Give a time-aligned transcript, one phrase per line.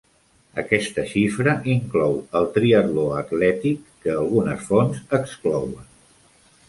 [0.61, 5.89] Aquesta xifra inclou el triatló atlètic, que algunes fonts exclouen.